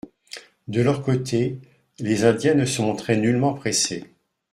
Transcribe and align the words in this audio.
De 0.67 0.81
leur 0.81 1.03
côté, 1.03 1.59
les 1.99 2.25
Indiens 2.25 2.55
ne 2.55 2.65
se 2.65 2.81
montraient 2.81 3.17
nullement 3.17 3.53
pressés. 3.53 4.03